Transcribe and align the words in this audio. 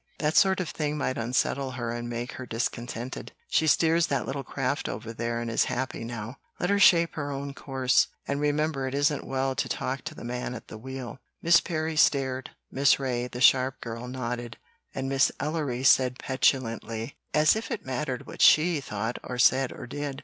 "That 0.17 0.35
sort 0.35 0.59
of 0.59 0.69
thing 0.69 0.97
might 0.97 1.19
unsettle 1.19 1.73
her 1.73 1.91
and 1.91 2.09
make 2.09 2.31
her 2.31 2.47
discontented. 2.47 3.33
She 3.49 3.67
steers 3.67 4.07
that 4.07 4.25
little 4.25 4.43
craft 4.43 4.89
over 4.89 5.13
there 5.13 5.39
and 5.39 5.47
is 5.47 5.65
happy 5.65 6.03
now; 6.03 6.37
let 6.59 6.71
her 6.71 6.79
shape 6.79 7.13
her 7.13 7.31
own 7.31 7.53
course, 7.53 8.07
and 8.27 8.41
remember 8.41 8.87
it 8.87 8.95
isn't 8.95 9.27
well 9.27 9.53
to 9.53 9.69
talk 9.69 10.01
to 10.05 10.15
the 10.15 10.23
man 10.23 10.55
at 10.55 10.69
the 10.69 10.77
wheel." 10.79 11.19
Miss 11.43 11.59
Perry 11.59 11.95
stared; 11.97 12.49
Miss 12.71 12.99
Ray, 12.99 13.27
the 13.27 13.41
sharp 13.41 13.79
girl, 13.79 14.07
nodded, 14.07 14.57
and 14.95 15.07
Miss 15.07 15.31
Ellery 15.39 15.83
said 15.83 16.17
petulantly, 16.17 17.15
"As 17.35 17.55
if 17.55 17.69
it 17.69 17.85
mattered 17.85 18.25
what 18.25 18.41
SHE 18.41 18.81
thought 18.81 19.19
or 19.23 19.37
said 19.37 19.71
or 19.71 19.85
did! 19.85 20.19